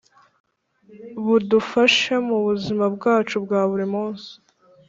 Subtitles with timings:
[1.25, 4.31] budufashe mu buzima bwacu bwa buri munsi.